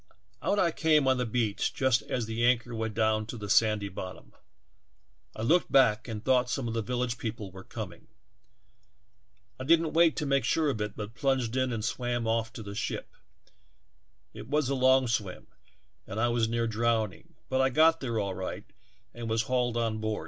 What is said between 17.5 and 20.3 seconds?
I got all right and was hauled on board.